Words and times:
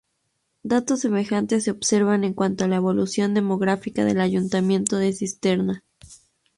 Datos 0.63 1.01
semejantes 1.01 1.63
se 1.65 1.69
observan 1.69 2.23
en 2.23 2.33
cuanto 2.33 2.63
a 2.63 2.67
la 2.67 2.77
evolución 2.77 3.35
demográfica 3.35 4.03
del 4.03 4.19
ayuntamiento 4.19 4.97
de 4.97 5.13
Cistierna. 5.13 5.83